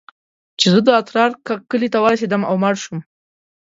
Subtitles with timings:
[0.59, 1.31] چې زه د اترار
[1.69, 2.99] کلي ته ورسېدم او مړ سوم.